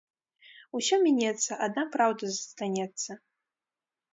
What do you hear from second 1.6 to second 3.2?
адна праўда застанецца